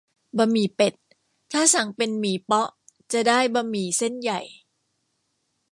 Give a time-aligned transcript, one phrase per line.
[0.37, 0.93] บะหมี่เป็ด
[1.51, 2.69] ถ้าสั่งเป็นหมี่เป๊าะ
[3.13, 4.41] จะได้บะหมี่เส้นใหญ่